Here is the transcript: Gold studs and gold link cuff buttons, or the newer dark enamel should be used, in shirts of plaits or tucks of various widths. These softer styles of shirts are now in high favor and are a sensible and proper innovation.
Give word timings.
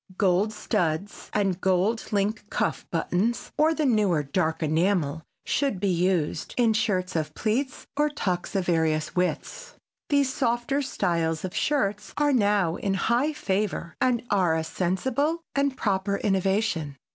Gold 0.17 0.51
studs 0.51 1.29
and 1.31 1.61
gold 1.61 2.11
link 2.11 2.49
cuff 2.49 2.87
buttons, 2.89 3.51
or 3.55 3.71
the 3.75 3.85
newer 3.85 4.23
dark 4.23 4.63
enamel 4.63 5.21
should 5.45 5.79
be 5.79 5.89
used, 5.91 6.55
in 6.57 6.73
shirts 6.73 7.15
of 7.15 7.35
plaits 7.35 7.85
or 7.95 8.09
tucks 8.09 8.55
of 8.55 8.65
various 8.65 9.15
widths. 9.15 9.75
These 10.09 10.33
softer 10.33 10.81
styles 10.81 11.45
of 11.45 11.55
shirts 11.55 12.15
are 12.17 12.33
now 12.33 12.77
in 12.77 12.95
high 12.95 13.31
favor 13.33 13.95
and 14.01 14.23
are 14.31 14.55
a 14.55 14.63
sensible 14.63 15.43
and 15.53 15.77
proper 15.77 16.15
innovation. 16.17 16.97